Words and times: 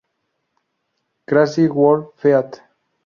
Crazy 1.27 1.67
World 1.71 2.13
feat. 2.17 2.59